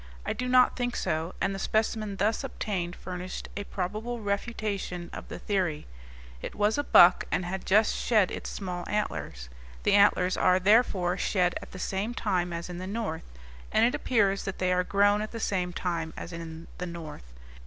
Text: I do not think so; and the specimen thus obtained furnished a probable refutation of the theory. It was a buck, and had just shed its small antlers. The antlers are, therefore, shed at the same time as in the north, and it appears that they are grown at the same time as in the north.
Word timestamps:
I 0.25 0.33
do 0.33 0.47
not 0.49 0.75
think 0.75 0.95
so; 0.95 1.35
and 1.39 1.53
the 1.53 1.59
specimen 1.59 2.15
thus 2.15 2.43
obtained 2.43 2.95
furnished 2.95 3.49
a 3.55 3.65
probable 3.65 4.19
refutation 4.19 5.11
of 5.13 5.27
the 5.27 5.37
theory. 5.37 5.85
It 6.41 6.55
was 6.55 6.79
a 6.79 6.83
buck, 6.83 7.25
and 7.31 7.45
had 7.45 7.67
just 7.67 7.93
shed 7.95 8.31
its 8.31 8.49
small 8.49 8.83
antlers. 8.89 9.47
The 9.83 9.93
antlers 9.93 10.37
are, 10.37 10.59
therefore, 10.59 11.17
shed 11.19 11.53
at 11.61 11.69
the 11.71 11.77
same 11.77 12.15
time 12.15 12.51
as 12.51 12.67
in 12.67 12.79
the 12.79 12.87
north, 12.87 13.29
and 13.71 13.85
it 13.85 13.93
appears 13.93 14.43
that 14.45 14.57
they 14.57 14.73
are 14.73 14.83
grown 14.83 15.21
at 15.21 15.29
the 15.29 15.39
same 15.39 15.71
time 15.71 16.15
as 16.17 16.33
in 16.33 16.65
the 16.79 16.87
north. 16.87 17.31